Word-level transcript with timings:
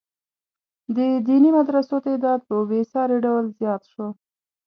د 0.95 0.97
دیني 1.25 1.49
مدرسو 1.57 1.95
تعداد 2.05 2.39
په 2.49 2.55
بې 2.69 2.81
ساري 2.91 3.17
ډول 3.25 3.45
زیات 3.59 3.81
شو. 3.91 4.07